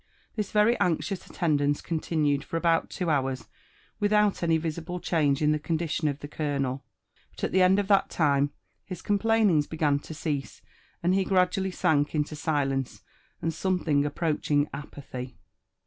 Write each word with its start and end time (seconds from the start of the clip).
This 0.35 0.51
very 0.51 0.75
anxious 0.79 1.27
attendanee 1.27 1.83
continued 1.83 2.43
for 2.43 2.57
about 2.57 2.89
two 2.89 3.11
hours 3.11 3.47
without 3.99 4.41
any 4.41 4.57
visible 4.57 4.99
change 4.99 5.43
in 5.43 5.51
the 5.51 5.59
eondition 5.59 6.09
of 6.09 6.21
the 6.21 6.27
eojonel; 6.27 6.81
but 7.29 7.43
at 7.43 7.51
the 7.51 7.61
end 7.61 7.77
of 7.77 7.87
that 7.89 8.09
time 8.09 8.51
his 8.83 9.03
complainingB 9.03 9.69
began 9.69 9.99
to 9.99 10.15
cease, 10.15 10.63
and 11.03 11.13
he 11.13 11.23
gradually 11.23 11.69
sank 11.69 12.15
into 12.15 12.35
si 12.35 12.65
lence, 12.65 13.03
and 13.43 13.53
something 13.53 14.03
approaching 14.03 14.65
apaihy. 14.73 15.35